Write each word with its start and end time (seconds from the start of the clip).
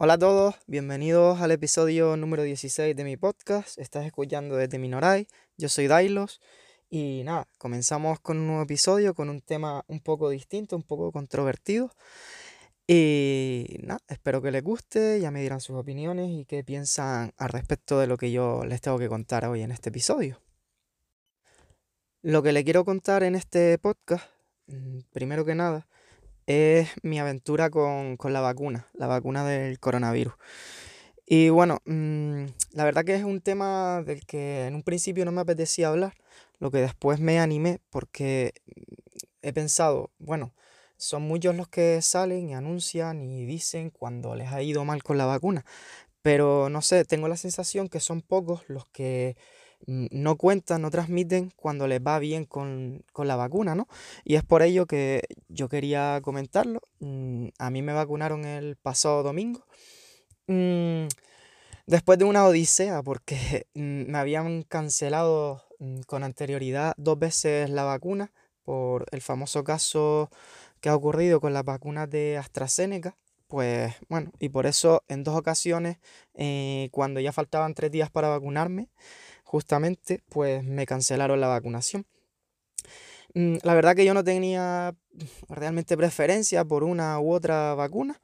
Hola 0.00 0.14
a 0.14 0.18
todos, 0.18 0.54
bienvenidos 0.66 1.42
al 1.42 1.50
episodio 1.50 2.16
número 2.16 2.44
16 2.44 2.96
de 2.96 3.04
mi 3.04 3.18
podcast. 3.18 3.78
Estás 3.78 4.06
escuchando 4.06 4.56
desde 4.56 4.78
Minoray, 4.78 5.26
yo 5.58 5.68
soy 5.68 5.86
Dailos 5.86 6.40
y 6.88 7.22
nada, 7.24 7.46
comenzamos 7.58 8.20
con 8.20 8.38
un 8.38 8.46
nuevo 8.46 8.62
episodio 8.62 9.12
con 9.12 9.28
un 9.28 9.42
tema 9.42 9.84
un 9.86 10.00
poco 10.00 10.30
distinto, 10.30 10.76
un 10.76 10.82
poco 10.82 11.12
controvertido. 11.12 11.90
Y 12.90 13.80
nada, 13.82 14.00
espero 14.08 14.40
que 14.40 14.50
les 14.50 14.64
guste, 14.64 15.20
ya 15.20 15.30
me 15.30 15.42
dirán 15.42 15.60
sus 15.60 15.76
opiniones 15.76 16.30
y 16.30 16.46
qué 16.46 16.64
piensan 16.64 17.34
al 17.36 17.50
respecto 17.50 17.98
de 17.98 18.06
lo 18.06 18.16
que 18.16 18.32
yo 18.32 18.64
les 18.64 18.80
tengo 18.80 18.98
que 18.98 19.10
contar 19.10 19.44
hoy 19.44 19.60
en 19.60 19.72
este 19.72 19.90
episodio. 19.90 20.40
Lo 22.22 22.42
que 22.42 22.52
le 22.52 22.64
quiero 22.64 22.86
contar 22.86 23.24
en 23.24 23.34
este 23.34 23.76
podcast, 23.76 24.24
mm, 24.68 25.00
primero 25.12 25.44
que 25.44 25.54
nada, 25.54 25.86
es 26.46 26.88
mi 27.02 27.18
aventura 27.18 27.68
con, 27.68 28.16
la 28.22 28.40
vacuna, 28.40 28.88
la 28.94 29.06
vacuna 29.06 29.44
del 29.44 29.78
coronavirus. 29.80 30.32
Y 31.26 31.50
bueno, 31.50 31.80
mm, 31.84 32.46
la 32.72 32.84
verdad 32.84 33.04
que 33.04 33.16
es 33.16 33.24
un 33.24 33.42
tema 33.42 34.02
del 34.02 34.24
que 34.24 34.64
en 34.66 34.74
un 34.74 34.82
principio 34.82 35.26
no 35.26 35.32
me 35.32 35.42
apetecía 35.42 35.88
hablar, 35.88 36.14
lo 36.58 36.70
que 36.70 36.78
después 36.78 37.20
me 37.20 37.38
animé 37.38 37.80
porque 37.90 38.54
he 39.42 39.52
pensado, 39.52 40.10
bueno, 40.18 40.54
son 40.98 41.22
muchos 41.22 41.56
los 41.56 41.68
que 41.68 42.02
salen 42.02 42.50
y 42.50 42.54
anuncian 42.54 43.22
y 43.22 43.46
dicen 43.46 43.90
cuando 43.90 44.34
les 44.34 44.52
ha 44.52 44.62
ido 44.62 44.84
mal 44.84 45.02
con 45.02 45.16
la 45.16 45.26
vacuna, 45.26 45.64
pero 46.22 46.68
no 46.68 46.82
sé, 46.82 47.04
tengo 47.04 47.28
la 47.28 47.36
sensación 47.36 47.88
que 47.88 48.00
son 48.00 48.20
pocos 48.20 48.62
los 48.68 48.84
que 48.86 49.36
no 49.86 50.36
cuentan, 50.36 50.82
no 50.82 50.90
transmiten 50.90 51.52
cuando 51.56 51.86
les 51.86 52.00
va 52.00 52.18
bien 52.18 52.44
con, 52.44 53.04
la 53.16 53.36
vacuna, 53.36 53.74
¿no? 53.74 53.88
Y 54.24 54.34
es 54.34 54.44
por 54.44 54.62
ello 54.62 54.86
que 54.86 55.22
yo 55.48 55.68
quería 55.68 56.20
comentarlo. 56.22 56.80
Mm, 57.00 57.48
a 57.58 57.70
mí 57.70 57.82
me 57.82 57.92
vacunaron 57.92 58.44
el 58.44 58.76
pasado 58.76 59.22
domingo. 59.22 59.64
Mm, 60.48 61.06
después 61.86 62.18
de 62.18 62.24
una 62.24 62.44
odisea, 62.46 63.02
porque 63.02 63.66
mm, 63.74 64.10
me 64.10 64.18
habían 64.18 64.62
cancelado 64.62 65.64
con 66.06 66.24
anterioridad 66.24 66.94
dos 66.96 67.18
veces 67.18 67.70
la 67.70 67.84
vacuna 67.84 68.32
por 68.64 69.06
el 69.12 69.22
famoso 69.22 69.62
caso 69.64 70.28
que 70.80 70.88
ha 70.88 70.94
ocurrido 70.96 71.40
con 71.40 71.52
las 71.52 71.64
vacunas 71.64 72.08
de 72.10 72.38
AstraZeneca. 72.38 73.16
Pues 73.46 73.94
bueno, 74.08 74.30
y 74.38 74.50
por 74.50 74.66
eso 74.66 75.02
en 75.08 75.24
dos 75.24 75.36
ocasiones, 75.36 75.98
eh, 76.34 76.88
cuando 76.92 77.20
ya 77.20 77.32
faltaban 77.32 77.74
tres 77.74 77.90
días 77.90 78.10
para 78.10 78.28
vacunarme, 78.28 78.90
justamente, 79.44 80.22
pues 80.28 80.62
me 80.64 80.86
cancelaron 80.86 81.40
la 81.40 81.48
vacunación. 81.48 82.06
Mm, 83.34 83.56
la 83.62 83.74
verdad 83.74 83.94
que 83.94 84.04
yo 84.04 84.14
no 84.14 84.24
tenía 84.24 84.94
realmente 85.48 85.96
preferencia 85.96 86.64
por 86.64 86.84
una 86.84 87.18
u 87.20 87.32
otra 87.32 87.74
vacuna. 87.74 88.20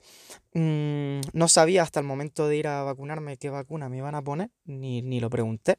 Mm, 0.55 1.21
no 1.33 1.49
sabía 1.49 1.83
hasta 1.83 2.01
el 2.01 2.07
momento 2.07 2.49
de 2.49 2.57
ir 2.57 2.69
a 2.69 2.83
vacunarme 2.83 3.37
qué 3.37 3.51
vacuna 3.51 3.89
me 3.89 3.99
iban 3.99 4.15
a 4.15 4.23
poner, 4.23 4.51
ni, 4.65 5.21
lo 5.21 5.31
pregunté. 5.31 5.79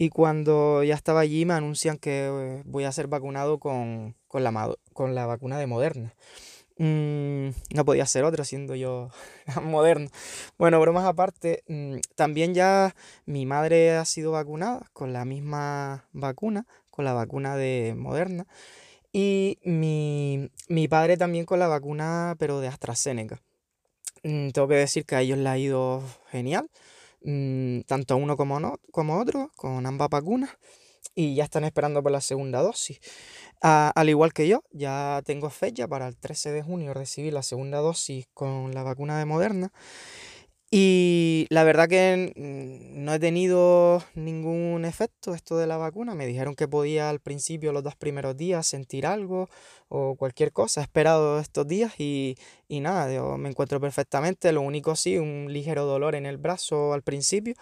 Y 0.00 0.10
cuando 0.10 0.84
ya 0.84 0.94
estaba 0.94 1.20
allí 1.20 1.44
me 1.44 1.54
anuncian 1.54 1.98
que 1.98 2.28
eh, 2.30 2.62
voy 2.64 2.84
a 2.84 2.92
ser 2.92 3.08
vacunado 3.08 3.58
con, 3.58 4.14
la, 4.32 4.76
con 4.92 5.16
la 5.16 5.26
vacuna 5.26 5.58
de 5.58 5.66
Moderna. 5.66 6.14
Mm, 6.78 7.48
no 7.74 7.84
podía 7.84 8.06
ser 8.06 8.22
otra 8.22 8.44
siendo 8.44 8.76
yo 8.76 9.10
moderno. 9.62 10.08
Bueno, 10.56 10.80
bromas 10.80 11.04
aparte, 11.04 11.64
mm, 11.66 11.96
también 12.14 12.54
ya 12.54 12.94
mi 13.26 13.44
madre 13.44 13.96
ha 13.96 14.04
sido 14.04 14.30
vacunada 14.30 14.88
con 14.92 15.12
la 15.12 15.24
misma 15.24 16.08
vacuna, 16.12 16.66
con 16.90 17.04
la 17.04 17.12
vacuna 17.12 17.56
de 17.56 17.94
Moderna. 17.96 18.46
Y 19.12 19.58
mi, 19.64 20.48
padre 20.88 21.16
también 21.16 21.44
con 21.44 21.58
la 21.58 21.66
vacuna, 21.66 22.36
pero 22.38 22.60
de 22.60 22.68
AstraZeneca. 22.68 23.42
Mm, 24.22 24.50
tengo 24.50 24.68
que 24.68 24.74
decir 24.76 25.04
que 25.04 25.16
a 25.16 25.22
ellos 25.22 25.38
le 25.38 25.48
ha 25.48 25.58
ido 25.58 26.02
genial, 26.30 26.70
tanto 27.86 28.16
uno 28.16 28.36
como, 28.36 28.60
no, 28.60 28.76
como 28.90 29.18
otro, 29.18 29.50
con 29.56 29.86
ambas 29.86 30.08
vacunas 30.08 30.50
y 31.14 31.34
ya 31.34 31.44
están 31.44 31.64
esperando 31.64 32.02
por 32.02 32.12
la 32.12 32.20
segunda 32.20 32.62
dosis. 32.62 33.00
al 33.60 34.08
igual 34.08 34.32
que 34.32 34.46
yo, 34.46 34.62
ya 34.70 35.20
tengo 35.24 35.50
fecha 35.50 35.88
para 35.88 36.06
el 36.08 36.16
13 36.16 36.52
de 36.52 36.62
junio 36.62 36.94
recibir 36.94 37.32
la 37.32 37.42
segunda 37.42 37.78
dosis 37.78 38.28
con 38.34 38.72
la 38.72 38.82
vacuna 38.84 39.18
de 39.18 39.24
Moderna. 39.24 39.72
Y 40.70 41.46
la 41.48 41.64
verdad 41.64 41.88
que 41.88 42.32
no 42.36 43.14
he 43.14 43.18
tenido 43.18 44.04
ningún 44.14 44.84
efecto 44.84 45.32
esto 45.32 45.56
de 45.56 45.66
la 45.66 45.78
vacuna. 45.78 46.14
Me 46.14 46.26
dijeron 46.26 46.54
que 46.54 46.68
podía 46.68 47.08
al 47.08 47.20
principio, 47.20 47.72
los 47.72 47.82
dos 47.82 47.96
primeros 47.96 48.36
días, 48.36 48.66
sentir 48.66 49.06
algo 49.06 49.48
o 49.88 50.14
cualquier 50.16 50.52
cosa. 50.52 50.82
He 50.82 50.84
esperado 50.84 51.40
estos 51.40 51.66
días 51.66 51.98
y, 51.98 52.36
nada, 52.68 53.10
yo 53.12 53.38
me 53.38 53.48
encuentro 53.48 53.80
perfectamente. 53.80 54.52
Lo 54.52 54.60
único 54.60 54.94
sí, 54.94 55.16
un 55.16 55.50
ligero 55.50 55.86
dolor 55.86 56.14
en 56.14 56.26
el 56.26 56.36
brazo 56.36 56.92
al 56.92 57.02
principio, 57.02 57.54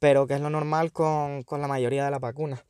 pero 0.00 0.26
que 0.26 0.34
es 0.34 0.40
lo 0.40 0.50
normal 0.50 0.92
con, 0.92 1.44
con 1.44 1.60
la 1.60 1.68
mayoría 1.68 2.04
de 2.04 2.10
las 2.10 2.20
vacunas. 2.20 2.67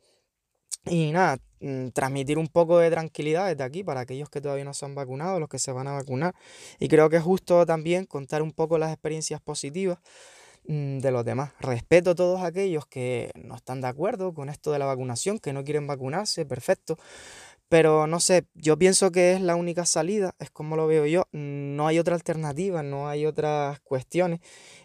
Y 0.85 1.11
nada, 1.11 1.37
mm, 1.59 1.89
transmitir 1.89 2.37
un 2.37 2.47
poco 2.47 2.79
de 2.79 2.89
tranquilidad 2.89 3.47
desde 3.47 3.63
aquí 3.63 3.83
para 3.83 4.01
aquellos 4.01 4.29
que 4.29 4.41
todavía 4.41 4.63
no 4.65 4.73
se 4.73 4.85
han 4.85 4.95
vacunado, 4.95 5.39
los 5.39 5.49
que 5.49 5.59
se 5.59 5.71
van 5.71 5.87
a 5.87 5.91
vacunar. 5.93 6.33
Y 6.79 6.87
creo 6.87 7.09
que 7.09 7.17
es 7.17 7.23
justo 7.23 7.65
también 7.65 8.05
contar 8.05 8.41
un 8.41 8.51
poco 8.51 8.77
las 8.77 8.91
experiencias 8.91 9.41
positivas 9.41 9.99
mm, 10.67 10.99
de 10.99 11.11
los 11.11 11.25
demás. 11.25 11.53
Respeto 11.59 12.11
a 12.11 12.15
todos 12.15 12.41
aquellos 12.43 12.85
que 12.87 13.31
no 13.35 13.55
están 13.55 13.81
de 13.81 13.87
acuerdo 13.87 14.33
con 14.33 14.49
esto 14.49 14.71
de 14.71 14.79
la 14.79 14.85
vacunación, 14.85 15.39
que 15.39 15.53
no 15.53 15.63
quieren 15.63 15.87
vacunarse, 15.87 16.45
perfecto. 16.45 16.97
Pero 17.69 18.07
no 18.07 18.19
sé, 18.19 18.45
yo 18.55 18.77
pienso 18.79 19.11
que 19.11 19.33
es 19.33 19.41
la 19.41 19.55
única 19.55 19.85
salida, 19.85 20.35
es 20.39 20.49
como 20.51 20.75
lo 20.75 20.87
veo 20.87 21.05
yo. 21.05 21.25
No 21.33 21.87
hay 21.87 21.99
otra 21.99 22.15
alternativa, 22.15 22.81
no 22.83 23.07
hay 23.09 23.25
otras 23.27 23.79
cuestiones. 23.81 24.39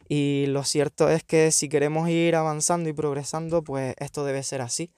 Y 0.08 0.46
lo 0.48 0.64
cierto 0.64 1.08
es 1.10 1.24
que 1.24 1.50
si 1.52 1.68
queremos 1.70 2.08
ir 2.10 2.36
avanzando 2.36 2.90
y 2.90 2.92
progresando, 2.92 3.62
pues 3.64 3.94
esto 3.98 4.24
debe 4.24 4.42
ser 4.42 4.60
así. 4.60 4.92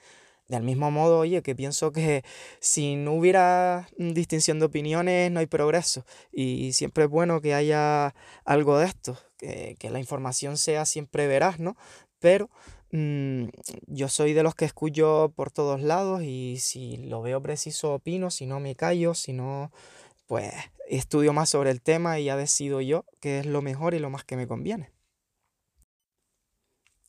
Del 0.49 0.63
mismo 0.63 0.93
modo, 0.93 1.19
oye, 1.19 1.43
que 1.43 1.57
pienso 1.57 1.91
que 1.91 2.25
si 2.61 2.95
no 2.95 3.15
hubiera 3.15 3.89
distinción 3.97 4.61
de 4.61 4.67
opiniones, 4.67 5.31
no 5.33 5.41
hay 5.41 5.47
progreso. 5.47 6.05
Y 6.33 6.73
siempre 6.73 7.05
es 7.05 7.11
bueno 7.11 7.41
que 7.41 7.55
haya 7.55 8.15
algo 8.45 8.79
de 8.79 8.87
esto, 8.87 9.19
que, 9.39 9.77
la 9.91 9.99
información 9.99 10.57
sea 10.57 10.85
siempre 10.85 11.27
veraz, 11.27 11.59
¿no? 11.59 11.77
Pero 12.21 12.49
mm, 12.93 13.47
yo 13.87 14.09
soy 14.09 14.35
de 14.35 14.45
los 14.45 14.55
que 14.55 14.67
escucho 14.67 15.33
por 15.35 15.51
todos 15.51 15.81
lados 15.81 16.23
y 16.23 16.59
si 16.61 16.97
lo 16.97 17.23
veo 17.23 17.43
preciso 17.43 17.95
opino, 17.95 18.31
si 18.31 18.47
no 18.47 18.61
me 18.61 18.77
callo, 18.77 19.15
si 19.15 19.33
no, 19.33 19.73
pues 20.27 20.53
estudio 20.89 21.33
más 21.33 21.51
sobre 21.51 21.71
el 21.71 21.83
tema 21.83 22.21
y 22.21 22.25
ya 22.27 22.37
decido 22.37 22.81
yo 22.81 23.05
qué 23.21 23.41
es 23.41 23.47
lo 23.47 23.63
mejor 23.63 23.95
y 23.95 23.99
lo 23.99 24.11
más 24.11 24.25
que 24.25 24.37
me 24.37 24.47
conviene. 24.47 24.93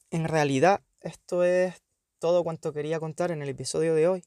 En 0.09 0.25
realidad, 0.25 0.81
esto 1.02 1.44
es 1.44 1.75
todo 2.19 2.44
cuanto 2.44 2.73
quería 2.73 3.00
contar 3.00 3.31
en 3.31 3.41
el 3.41 3.50
episodio 3.50 3.95
de 3.95 4.07
hoy, 4.07 4.23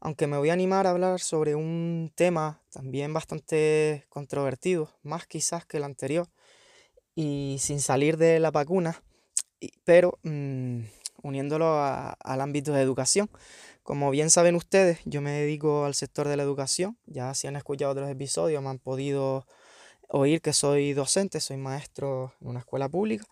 aunque 0.00 0.26
me 0.26 0.36
voy 0.36 0.50
a 0.50 0.52
animar 0.52 0.86
a 0.86 0.90
hablar 0.90 1.20
sobre 1.20 1.54
un 1.54 2.12
tema 2.14 2.62
también 2.70 3.12
bastante 3.12 4.04
controvertido, 4.08 4.90
más 5.02 5.26
quizás 5.26 5.64
que 5.64 5.78
el 5.78 5.84
anterior, 5.84 6.28
y 7.14 7.56
sin 7.60 7.80
salir 7.80 8.16
de 8.16 8.40
la 8.40 8.50
vacuna, 8.50 9.02
pero 9.84 10.18
mm, 10.22 10.80
uniéndolo 11.22 11.80
al 11.80 12.40
ámbito 12.40 12.72
de 12.72 12.82
educación. 12.82 13.30
Como 13.82 14.10
bien 14.10 14.30
saben 14.30 14.56
ustedes, 14.56 14.98
yo 15.04 15.20
me 15.20 15.30
dedico 15.32 15.84
al 15.84 15.94
sector 15.94 16.28
de 16.28 16.36
la 16.36 16.42
educación, 16.42 16.98
ya 17.06 17.34
si 17.34 17.46
han 17.46 17.56
escuchado 17.56 17.92
otros 17.92 18.10
episodios 18.10 18.62
me 18.62 18.70
han 18.70 18.78
podido 18.78 19.46
oír 20.08 20.40
que 20.40 20.52
soy 20.52 20.92
docente, 20.92 21.40
soy 21.40 21.56
maestro 21.56 22.34
en 22.40 22.48
una 22.48 22.60
escuela 22.60 22.88
pública. 22.88 23.24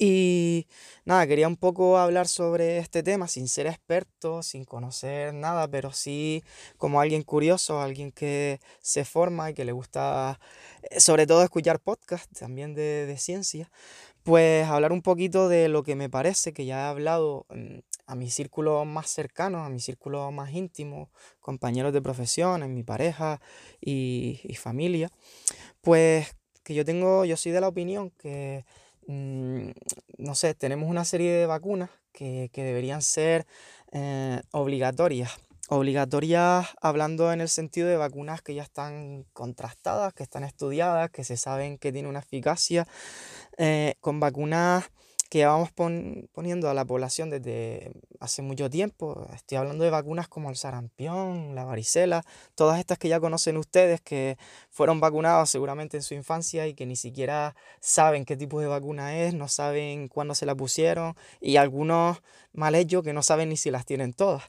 Y 0.00 0.68
nada, 1.04 1.26
quería 1.26 1.48
un 1.48 1.56
poco 1.56 1.98
hablar 1.98 2.28
sobre 2.28 2.78
este 2.78 3.02
tema 3.02 3.26
sin 3.26 3.48
ser 3.48 3.66
experto, 3.66 4.44
sin 4.44 4.64
conocer 4.64 5.34
nada, 5.34 5.66
pero 5.66 5.92
sí 5.92 6.44
como 6.76 7.00
alguien 7.00 7.24
curioso, 7.24 7.80
alguien 7.80 8.12
que 8.12 8.60
se 8.80 9.04
forma 9.04 9.50
y 9.50 9.54
que 9.54 9.64
le 9.64 9.72
gusta 9.72 10.38
eh, 10.82 11.00
sobre 11.00 11.26
todo 11.26 11.42
escuchar 11.42 11.80
podcasts 11.80 12.38
también 12.38 12.74
de, 12.74 13.16
ciencia, 13.18 13.72
pues 14.22 14.68
hablar 14.68 14.92
un 14.92 15.02
poquito 15.02 15.48
de 15.48 15.68
lo 15.68 15.82
que 15.82 15.96
me 15.96 16.08
parece, 16.08 16.52
que 16.52 16.64
ya 16.64 16.86
he 16.86 16.88
hablado 16.90 17.46
mm, 17.50 17.78
a 18.06 18.14
mi 18.14 18.30
círculo 18.30 18.84
más 18.84 19.10
cercano, 19.10 19.64
a 19.64 19.68
mi 19.68 19.80
círculo 19.80 20.30
más 20.30 20.52
íntimo, 20.52 21.10
compañeros 21.40 21.92
de 21.92 22.02
profesión, 22.02 22.62
en 22.62 22.72
mi 22.72 22.84
pareja 22.84 23.40
y, 23.80 24.40
y 24.44 24.54
familia, 24.54 25.10
pues 25.80 26.36
que 26.62 26.74
yo 26.74 26.84
tengo, 26.84 27.24
yo 27.24 27.36
soy 27.36 27.50
de 27.52 27.60
la 27.60 27.68
opinión 27.68 28.10
que 28.10 28.64
Mm, 29.08 29.70
no 30.18 30.34
sé, 30.34 30.54
tenemos 30.54 30.90
una 30.90 31.04
serie 31.06 31.32
de 31.32 31.46
vacunas 31.46 31.88
que, 32.12 32.50
deberían 32.54 33.00
ser 33.00 33.46
eh, 33.92 34.42
obligatorias. 34.52 35.32
Obligatorias 35.70 36.68
hablando 36.82 37.32
en 37.32 37.40
el 37.40 37.48
sentido 37.48 37.88
de 37.88 37.96
vacunas 37.96 38.42
que 38.42 38.54
ya 38.54 38.62
están 38.62 39.24
contrastadas, 39.32 40.12
que 40.12 40.22
están 40.22 40.44
estudiadas, 40.44 41.10
que 41.10 41.24
se 41.24 41.38
saben 41.38 41.78
que 41.78 41.90
tienen 41.90 42.10
una 42.10 42.18
eficacia, 42.18 42.86
eh, 43.56 43.94
con 44.00 44.20
vacunas 44.20 44.90
que 45.28 45.44
vamos 45.44 45.70
poniendo 45.72 46.70
a 46.70 46.74
la 46.74 46.84
población 46.86 47.28
desde 47.28 47.92
hace 48.18 48.40
mucho 48.40 48.70
tiempo. 48.70 49.28
Estoy 49.34 49.58
hablando 49.58 49.84
de 49.84 49.90
vacunas 49.90 50.26
como 50.26 50.48
el 50.48 50.56
sarampión, 50.56 51.54
la 51.54 51.64
varicela, 51.64 52.24
todas 52.54 52.78
estas 52.78 52.98
que 52.98 53.08
ya 53.08 53.20
conocen 53.20 53.58
ustedes, 53.58 54.00
que 54.00 54.38
fueron 54.70 55.00
vacunados 55.00 55.50
seguramente 55.50 55.98
en 55.98 56.02
su 56.02 56.14
infancia 56.14 56.66
y 56.66 56.74
que 56.74 56.86
ni 56.86 56.96
siquiera 56.96 57.54
saben 57.80 58.24
qué 58.24 58.36
tipo 58.36 58.60
de 58.60 58.68
vacuna 58.68 59.18
es, 59.18 59.34
no 59.34 59.48
saben 59.48 60.08
cuándo 60.08 60.34
se 60.34 60.46
la 60.46 60.54
pusieron 60.54 61.14
y 61.40 61.56
algunos 61.56 62.22
mal 62.52 62.74
hechos 62.74 63.02
que 63.02 63.12
no 63.12 63.22
saben 63.22 63.50
ni 63.50 63.56
si 63.58 63.70
las 63.70 63.84
tienen 63.84 64.14
todas. 64.14 64.44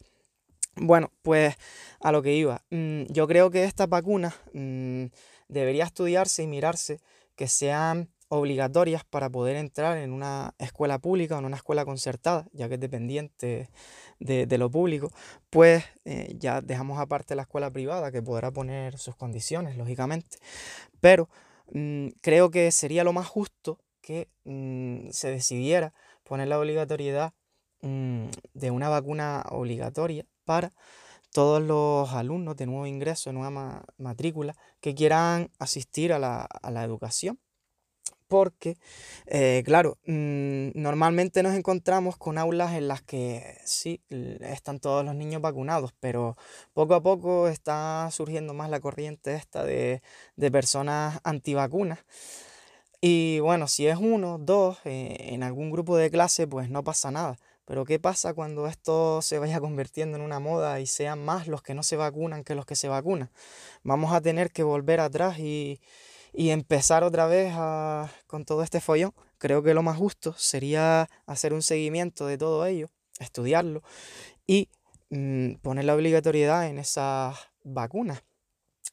Bueno, 0.76 1.12
pues 1.24 1.56
a 2.00 2.14
lo 2.14 2.22
que 2.22 2.36
iba. 2.36 2.64
Mm, 2.70 3.04
yo 3.10 3.28
creo 3.28 3.50
que 3.50 3.66
estas 3.66 3.90
vacunas 3.90 4.36
mm, 4.54 5.06
debería 5.50 5.84
estudiarse 5.84 6.44
y 6.44 6.48
mirarse 6.48 7.02
que 7.36 7.50
sean 7.50 8.10
obligatorias 8.30 9.04
para 9.04 9.30
poder 9.30 9.56
entrar 9.56 9.98
en 9.98 10.14
una 10.14 10.54
escuela 10.58 11.00
pública 11.00 11.36
o 11.36 11.40
en 11.40 11.46
una 11.46 11.58
escuela 11.58 11.84
concertada, 11.86 12.48
ya 12.54 12.70
que 12.70 12.76
es 12.76 12.80
dependiente 12.80 13.70
de, 14.20 14.58
lo 14.58 14.70
público, 14.70 15.12
pues 15.50 15.84
eh, 16.06 16.36
ya 16.38 16.62
dejamos 16.62 17.00
aparte 17.00 17.36
la 17.36 17.42
escuela 17.44 17.72
privada 17.72 18.12
que 18.12 18.22
podrá 18.22 18.52
poner 18.52 18.98
sus 18.98 19.16
condiciones, 19.16 19.78
lógicamente. 19.78 20.38
Pero 21.02 21.30
mm, 21.72 22.10
creo 22.22 22.52
que 22.52 22.72
sería 22.72 23.04
lo 23.04 23.14
más 23.14 23.28
justo 23.28 23.80
que 24.02 24.30
se 25.12 25.30
decidiera 25.30 25.94
poner 26.24 26.48
la 26.48 26.60
obligatoriedad 26.60 27.34
de 27.82 28.72
una 28.72 28.90
vacuna 28.90 29.46
obligatoria 29.50 30.26
para 30.46 30.74
todos 31.32 31.62
los 31.62 32.12
alumnos 32.14 32.58
de 32.58 32.66
nuevo 32.66 32.86
ingreso, 32.86 33.30
de 33.30 33.34
nueva 33.36 33.84
matrícula, 33.98 34.56
que 34.82 34.96
quieran 34.96 35.52
asistir 35.60 36.12
a 36.14 36.20
la, 36.20 36.84
educación. 36.84 37.40
Porque, 38.30 38.78
eh, 39.26 39.64
claro, 39.66 39.98
mm, 40.06 40.70
normalmente 40.76 41.42
nos 41.42 41.56
encontramos 41.56 42.16
con 42.16 42.38
aulas 42.38 42.74
en 42.74 42.88
las 42.88 43.02
que 43.02 43.58
sí, 43.66 44.02
están 44.42 44.80
todos 44.80 45.04
los 45.04 45.16
niños 45.16 45.42
vacunados, 45.42 45.94
pero 46.00 46.38
poco 46.74 46.94
a 46.94 47.02
poco 47.02 47.48
está 47.48 48.08
surgiendo 48.12 48.54
más 48.54 48.70
la 48.70 48.80
corriente 48.82 49.34
esta 49.34 49.64
de, 49.64 50.02
personas 50.52 51.20
antivacunas. 51.24 52.00
Y 53.02 53.40
bueno, 53.40 53.68
si 53.68 53.88
es 53.88 53.98
uno, 53.98 54.38
dos, 54.40 54.78
eh, 54.86 55.18
en 55.34 55.42
algún 55.44 55.72
grupo 55.72 55.98
de 55.98 56.12
clase, 56.12 56.48
pues 56.48 56.70
no 56.70 56.84
pasa 56.84 57.10
nada. 57.12 57.38
Pero 57.66 57.86
¿qué 57.86 58.00
pasa 58.00 58.34
cuando 58.36 58.68
esto 58.68 59.22
se 59.24 59.40
vaya 59.40 59.60
convirtiendo 59.60 60.18
en 60.18 60.24
una 60.24 60.40
moda 60.40 60.80
y 60.80 60.86
sean 60.86 61.24
más 61.26 61.48
los 61.48 61.64
que 61.64 61.74
no 61.74 61.84
se 61.84 61.96
vacunan 61.96 62.44
que 62.44 62.56
los 62.56 62.66
que 62.66 62.76
se 62.76 62.90
vacunan? 62.90 63.32
Vamos 63.84 64.14
a 64.14 64.22
tener 64.22 64.52
que 64.52 64.64
volver 64.64 65.00
atrás 65.00 65.40
y, 65.40 65.80
empezar 66.34 67.04
otra 67.04 67.28
vez 67.28 67.54
con 68.28 68.46
todo 68.46 68.64
este 68.64 68.80
follón. 68.80 69.14
Creo 69.38 69.64
que 69.64 69.74
lo 69.74 69.84
más 69.84 69.98
justo 69.98 70.34
sería 70.38 71.10
hacer 71.26 71.54
un 71.54 71.62
seguimiento 71.62 72.28
de 72.28 72.38
todo 72.38 72.66
ello, 72.66 72.90
estudiarlo 73.20 73.84
y 74.46 74.70
mm, 75.10 75.56
poner 75.62 75.86
la 75.86 75.96
obligatoriedad 75.96 76.68
en 76.68 76.78
esas 76.78 77.38
vacunas. 77.64 78.24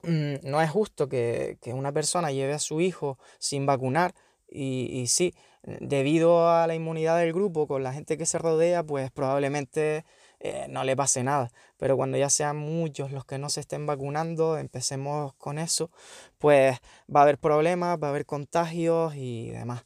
Mm, 0.03 0.35
no 0.43 0.61
es 0.61 0.71
justo 0.71 1.09
que, 1.09 1.59
una 1.67 1.93
persona 1.93 2.31
lleve 2.31 2.53
a 2.53 2.59
su 2.59 2.81
hijo 2.81 3.19
sin 3.39 3.67
vacunar 3.67 4.15
y, 4.49 4.89
y 4.93 5.09
sí, 5.09 5.35
debido 5.81 6.49
a 6.49 6.67
la 6.67 6.75
inmunidad 6.75 7.19
del 7.19 7.33
grupo 7.33 7.67
con 7.67 7.83
la 7.83 7.93
gente 7.93 8.17
que 8.17 8.27
se 8.27 8.39
rodea, 8.39 8.85
pues 8.85 9.11
probablemente 9.11 10.05
eh, 10.49 10.67
no 10.69 10.85
le 10.85 10.97
pase 10.97 11.23
nada. 11.23 11.51
Pero 11.77 11.97
cuando 11.97 12.17
ya 12.19 12.31
sean 12.31 12.57
muchos 12.57 13.13
los 13.13 13.25
que 13.25 13.39
no 13.39 13.49
se 13.51 13.61
estén 13.61 13.87
vacunando, 13.87 14.59
empecemos 14.59 15.35
con 15.35 15.59
eso, 15.59 15.91
pues 16.39 16.79
va 17.15 17.21
a 17.21 17.23
haber 17.25 17.39
problemas, 17.39 17.99
va 18.03 18.09
a 18.09 18.11
haber 18.11 18.27
contagios 18.27 19.15
y 19.17 19.51
demás. 19.51 19.85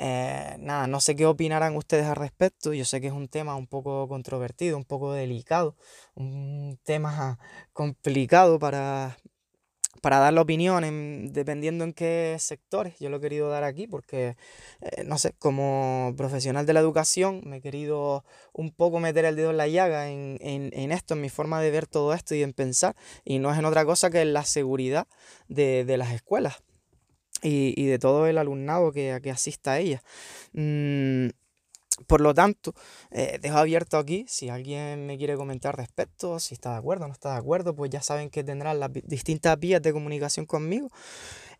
Eh, 0.00 0.56
nada, 0.60 0.86
no 0.86 1.00
sé 1.00 1.16
qué 1.16 1.26
opinarán 1.26 1.76
ustedes 1.76 2.06
al 2.06 2.16
respecto. 2.16 2.72
Yo 2.72 2.84
sé 2.84 3.00
que 3.00 3.08
es 3.08 3.12
un 3.12 3.28
tema 3.28 3.56
un 3.56 3.66
poco 3.66 4.06
controvertido, 4.08 4.76
un 4.76 4.84
poco 4.84 5.12
delicado, 5.12 5.76
un 6.14 6.78
tema 6.84 7.38
complicado 7.72 8.58
para, 8.60 9.16
para 10.00 10.18
dar 10.18 10.32
la 10.32 10.40
opinión 10.40 11.32
dependiendo 11.32 11.84
en 11.84 11.92
qué 11.92 12.36
sectores. 12.38 12.98
Yo 12.98 13.10
lo 13.10 13.18
he 13.18 13.20
querido 13.20 13.48
dar 13.48 13.64
aquí 13.64 13.86
porque, 13.86 14.36
eh, 14.80 15.04
no 15.04 15.18
sé, 15.18 15.34
como 15.38 16.14
profesional 16.16 16.66
de 16.66 16.72
la 16.72 16.80
educación 16.80 17.42
me 17.44 17.58
he 17.58 17.60
querido 17.60 18.24
un 18.52 18.72
poco 18.72 19.00
meter 19.00 19.24
el 19.24 19.36
dedo 19.36 19.50
en 19.50 19.56
la 19.56 19.68
llaga 19.68 20.08
en, 20.08 20.92
esto, 20.92 21.14
en 21.14 21.20
mi 21.20 21.28
forma 21.28 21.60
de 21.60 21.70
ver 21.70 21.86
todo 21.86 22.14
esto 22.14 22.34
y 22.34 22.42
en 22.42 22.52
pensar. 22.52 22.96
Y 23.24 23.38
no 23.38 23.52
es 23.52 23.58
en 23.58 23.64
otra 23.64 23.84
cosa 23.84 24.10
que 24.10 24.20
en 24.20 24.32
la 24.32 24.44
seguridad 24.44 25.06
de, 25.48 25.96
las 25.96 26.12
escuelas 26.12 26.62
y, 27.42 27.86
de 27.86 27.98
todo 27.98 28.26
el 28.26 28.38
alumnado 28.38 28.92
que, 28.92 29.18
que 29.22 29.30
asista 29.30 29.72
a 29.72 29.78
ellas. 29.78 30.02
Mm, 30.52 31.28
por 32.06 32.20
lo 32.20 32.34
tanto, 32.34 32.74
eh, 33.10 33.38
dejo 33.40 33.58
abierto 33.58 33.98
aquí, 33.98 34.24
si 34.28 34.48
alguien 34.48 35.06
me 35.06 35.18
quiere 35.18 35.36
comentar 35.36 35.76
respecto, 35.76 36.38
si 36.38 36.54
está 36.54 36.72
de 36.72 36.78
acuerdo 36.78 37.04
o 37.04 37.08
no 37.08 37.14
está 37.14 37.32
de 37.32 37.38
acuerdo, 37.38 37.74
pues 37.74 37.90
ya 37.90 38.02
saben 38.02 38.30
que 38.30 38.44
tendrán 38.44 38.80
las 38.80 38.90
distintas 38.92 39.58
vías 39.58 39.82
de 39.82 39.92
comunicación 39.92 40.46
conmigo. 40.46 40.90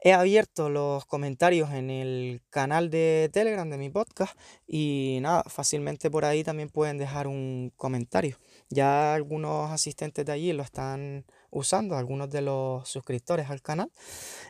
He 0.01 0.13
abierto 0.13 0.71
los 0.71 1.05
comentarios 1.07 1.73
en 1.73 1.91
el 1.91 2.41
canal 2.51 2.89
de 2.89 3.31
Telegram 3.33 3.69
de 3.69 3.79
mi 3.79 3.91
podcast 3.91 4.39
y 4.65 5.19
nada, 5.23 5.43
fácilmente 5.49 6.09
por 6.09 6.25
ahí 6.25 6.45
también 6.45 6.69
pueden 6.69 6.99
dejar 6.99 7.27
un 7.27 7.73
comentario. 7.77 8.39
Ya 8.71 9.15
algunos 9.15 9.73
asistentes 9.73 10.25
de 10.25 10.31
allí 10.31 10.53
lo 10.53 10.63
están 10.63 11.25
usando, 11.51 11.97
algunos 11.97 12.31
de 12.31 12.43
los 12.43 12.89
suscriptores 12.89 13.51
al 13.51 13.61
canal 13.61 13.91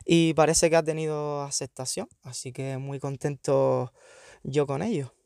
y 0.05 0.35
parece 0.35 0.69
que 0.69 0.77
ha 0.77 0.83
tenido 0.83 1.43
aceptación, 1.43 2.09
así 2.25 2.53
que 2.53 2.77
muy 2.77 3.01
contento 3.01 3.95
yo 4.43 4.67
con 4.67 4.83
ello. 4.83 5.18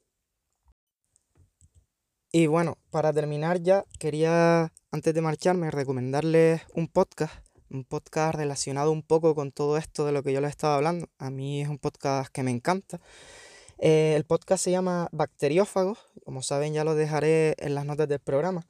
Y 2.34 2.46
bueno, 2.46 2.78
para 2.90 3.12
terminar 3.12 3.60
ya, 3.60 3.84
quería, 3.98 4.72
antes 4.90 5.12
de 5.12 5.20
marcharme, 5.20 5.70
recomendarles 5.70 6.62
un 6.74 6.88
podcast, 6.88 7.34
un 7.68 7.84
podcast 7.84 8.34
relacionado 8.34 8.90
un 8.90 9.02
poco 9.02 9.34
con 9.34 9.52
todo 9.52 9.76
esto 9.76 10.06
de 10.06 10.12
lo 10.12 10.22
que 10.22 10.32
yo 10.32 10.40
les 10.40 10.48
estaba 10.48 10.76
hablando. 10.76 11.10
A 11.18 11.28
mí 11.28 11.60
es 11.60 11.68
un 11.68 11.76
podcast 11.76 12.32
que 12.32 12.42
me 12.42 12.50
encanta. 12.50 13.02
Eh, 13.76 14.14
el 14.16 14.24
podcast 14.24 14.64
se 14.64 14.70
llama 14.70 15.10
Bacteriófagos, 15.12 15.98
como 16.24 16.40
saben 16.40 16.72
ya 16.72 16.84
lo 16.84 16.94
dejaré 16.94 17.54
en 17.58 17.74
las 17.74 17.84
notas 17.84 18.08
del 18.08 18.20
programa. 18.20 18.66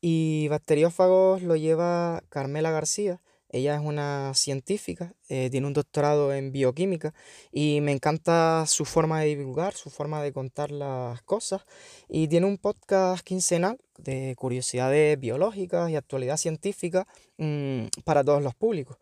Y 0.00 0.46
Bacteriófagos 0.46 1.42
lo 1.42 1.56
lleva 1.56 2.22
Carmela 2.28 2.70
García 2.70 3.20
ella 3.52 3.74
es 3.76 3.82
una 3.82 4.32
científica, 4.34 5.14
eh, 5.28 5.50
tiene 5.50 5.66
un 5.66 5.74
doctorado 5.74 6.32
en 6.32 6.52
bioquímica 6.52 7.14
y 7.52 7.80
me 7.82 7.92
encanta 7.92 8.64
su 8.66 8.86
forma 8.86 9.20
de 9.20 9.36
divulgar, 9.36 9.74
su 9.74 9.90
forma 9.90 10.22
de 10.22 10.32
contar 10.32 10.70
las 10.70 11.20
cosas. 11.22 11.62
Y 12.08 12.28
tiene 12.28 12.46
un 12.46 12.56
podcast 12.56 13.22
quincenal 13.22 13.78
de 13.98 14.34
curiosidades 14.36 15.20
biológicas 15.20 15.90
y 15.90 15.96
actualidad 15.96 16.38
científica 16.38 17.06
mm, 17.36 17.84
para 18.04 18.24
todos 18.24 18.42
los 18.42 18.54
públicos. 18.54 18.96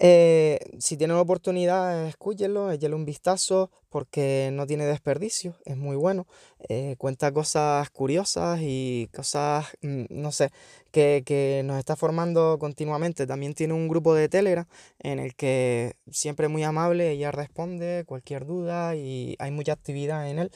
Eh, 0.00 0.58
si 0.78 0.96
tienen 0.96 1.16
oportunidad, 1.16 2.06
escúchenlo, 2.08 2.70
échenle 2.70 2.96
un 2.96 3.04
vistazo 3.04 3.70
porque 3.88 4.50
no 4.52 4.66
tiene 4.66 4.86
desperdicio, 4.86 5.54
es 5.64 5.76
muy 5.76 5.96
bueno. 5.96 6.26
Eh, 6.68 6.96
cuenta 6.98 7.32
cosas 7.32 7.90
curiosas 7.90 8.60
y 8.62 9.08
cosas, 9.14 9.66
mm, 9.82 10.04
no 10.08 10.32
sé, 10.32 10.50
que, 10.90 11.22
que, 11.26 11.62
nos 11.64 11.78
está 11.78 11.94
formando 11.96 12.58
continuamente. 12.58 13.26
También 13.26 13.54
tiene 13.54 13.74
un 13.74 13.88
grupo 13.88 14.14
de 14.14 14.28
Telegram 14.28 14.66
en 14.98 15.18
el 15.18 15.34
que 15.34 15.96
siempre 16.10 16.48
muy 16.48 16.62
amable, 16.62 17.10
ella 17.10 17.30
responde 17.30 18.04
cualquier 18.06 18.46
duda 18.46 18.96
y 18.96 19.36
hay 19.38 19.50
mucha 19.50 19.72
actividad 19.72 20.28
en 20.30 20.38
él 20.38 20.52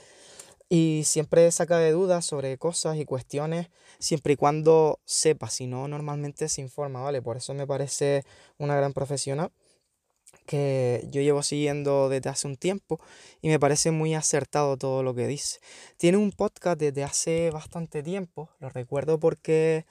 y 0.68 1.02
siempre 1.04 1.50
saca 1.52 1.78
de 1.78 1.92
dudas 1.92 2.25
sobre 2.25 2.58
cosas 2.58 2.96
y 2.96 3.04
cuestiones 3.04 3.68
siempre 3.99 4.35
y 4.35 4.37
cuando 4.37 5.00
sepa, 5.04 5.49
si 5.50 5.66
no 5.66 5.88
normalmente 5.88 6.49
se 6.49 6.61
informa, 6.61 7.02
¿vale? 7.02 7.23
Por 7.23 7.37
eso 7.37 7.54
me 7.54 7.66
parece 7.66 8.25
una 8.58 8.76
gran 8.76 8.92
profesional 8.92 9.52
que 10.46 11.06
yo 11.11 11.20
llevo 11.20 11.42
siguiendo 11.42 12.08
desde 12.08 12.30
hace 12.30 12.46
un 12.46 12.56
tiempo 12.56 13.00
y 13.42 13.49
me 13.49 13.58
parece 13.58 13.90
muy 13.90 14.14
acertado 14.14 14.76
todo 14.76 15.02
lo 15.02 15.14
que 15.14 15.26
dice. 15.26 15.61
Tiene 15.96 16.18
un 16.18 16.32
podcast 16.32 16.78
desde 16.78 17.04
hace 17.04 17.50
bastante 17.50 18.02
tiempo, 18.02 18.50
lo 18.61 18.68
recuerdo 18.68 19.18
porque 19.18 19.85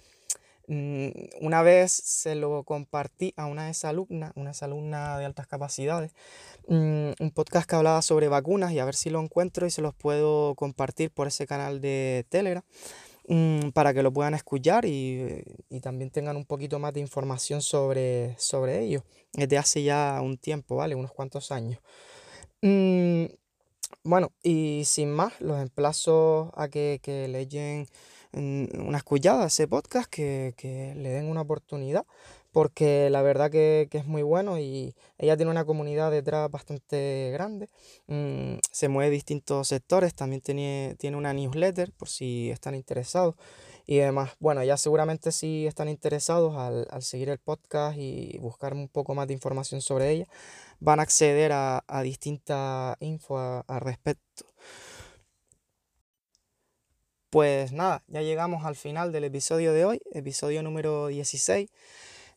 una 0.67 1.61
vez 1.61 1.91
se 1.91 2.35
lo 2.35 2.63
compartí 2.63 3.33
a 3.37 3.45
una 3.45 3.65
de 3.65 3.71
esas 3.71 3.89
alumnas, 3.89 4.31
una 4.35 4.51
alumna 4.61 5.17
de 5.19 5.25
altas 5.25 5.47
capacidades, 5.47 6.11
Mm, 6.67 7.11
un 7.19 7.31
podcast 7.31 7.69
que 7.69 7.75
hablaba 7.75 8.01
sobre 8.01 8.27
vacunas 8.27 8.71
y 8.71 8.79
a 8.79 8.85
ver 8.85 8.95
si 8.95 9.11
lo 9.11 9.21
encuentro 9.21 9.67
y 9.67 9.69
se 9.71 9.83
los 9.83 9.93
puedo 9.93 10.55
compartir 10.55 11.11
por 11.11 11.27
ese 11.27 11.45
canal 11.45 11.79
de 11.79 12.25
Telegram 12.29 12.63
mm, 13.27 13.69
para 13.69 13.93
que 13.93 14.01
lo 14.03 14.11
puedan 14.11 14.33
escuchar 14.33 14.85
y, 14.85 15.43
también 15.81 16.09
tengan 16.09 16.37
un 16.37 16.45
poquito 16.45 16.79
más 16.79 16.93
de 16.93 17.01
información 17.01 17.61
sobre, 17.61 18.35
sobre 18.39 18.81
ello. 18.81 19.03
Desde 19.33 19.57
hace 19.57 19.83
ya 19.83 20.19
un 20.23 20.37
tiempo, 20.37 20.77
¿vale? 20.77 20.95
Unos 20.95 21.11
cuantos 21.11 21.51
años. 21.51 21.79
Mm, 22.61 23.25
bueno, 24.03 24.31
y 24.43 24.83
sin 24.85 25.11
más, 25.11 25.39
los 25.41 25.61
emplazo 25.61 26.51
a 26.55 26.69
que, 26.69 26.99
que 27.03 27.27
leyen 27.27 27.87
una 28.35 28.97
escuchada 28.97 29.43
a 29.43 29.47
ese 29.47 29.67
podcast, 29.67 30.09
que, 30.09 30.53
que 30.57 30.93
le 30.95 31.09
den 31.09 31.27
una 31.27 31.41
oportunidad 31.41 32.05
porque 32.55 33.09
la 33.09 33.21
verdad 33.21 33.51
que, 33.51 33.89
es 33.91 34.05
muy 34.05 34.21
bueno 34.21 34.57
y 34.57 34.95
ella 35.17 35.35
tiene 35.35 35.51
una 35.51 35.65
comunidad 35.65 36.09
detrás 36.09 36.49
bastante 36.49 37.29
grande. 37.33 37.67
Mm, 38.07 38.59
se 38.71 38.87
mueve 38.87 39.11
distintos 39.11 39.67
sectores, 39.67 40.15
también 40.15 40.41
tiene, 40.41 40.95
tiene 40.97 41.17
una 41.17 41.33
newsletter 41.33 41.91
por 41.91 42.07
si 42.07 42.49
están 42.51 42.73
interesados. 42.73 43.35
Y 43.85 43.99
además, 43.99 44.37
bueno, 44.39 44.63
ya 44.63 44.77
seguramente 44.77 45.33
si 45.33 45.67
están 45.67 45.89
interesados 45.89 46.55
al, 46.55 46.87
seguir 47.03 47.27
el 47.27 47.39
podcast 47.39 47.97
y 47.97 48.37
buscar 48.37 48.73
un 48.73 48.87
poco 48.87 49.13
más 49.15 49.27
de 49.27 49.33
información 49.33 49.81
sobre 49.81 50.11
ella, 50.11 50.27
van 50.79 51.01
a 51.01 51.03
acceder 51.03 51.51
a, 51.51 51.83
distinta 52.03 52.95
info 53.01 53.37
al 53.37 53.81
respecto. 53.81 54.45
Pues 57.35 57.73
nada, 57.73 58.01
ya 58.07 58.21
llegamos 58.21 58.63
al 58.63 58.77
final 58.77 59.11
del 59.11 59.25
episodio 59.25 59.73
de 59.73 59.83
hoy, 59.83 60.01
episodio 60.13 60.63
número 60.63 61.07
16 61.07 61.69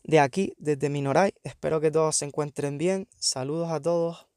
de 0.03 0.19
aquí, 0.19 0.55
desde 0.59 0.91
Minoray. 0.91 1.35
Espero 1.45 1.81
que 1.81 1.93
todos 1.93 2.17
se 2.17 2.25
encuentren 2.25 2.79
bien. 2.79 3.07
Saludos 3.17 3.71
a 3.71 3.81
todos. 3.81 4.28